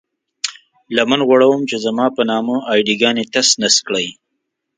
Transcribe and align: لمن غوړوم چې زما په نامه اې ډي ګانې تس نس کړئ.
لمن 0.95 1.19
غوړوم 1.27 1.61
چې 1.69 1.77
زما 1.85 2.07
په 2.15 2.21
نامه 2.29 2.55
اې 2.69 2.79
ډي 2.87 2.95
ګانې 3.01 3.23
تس 3.33 3.49
نس 3.61 3.75
کړئ. 3.87 4.07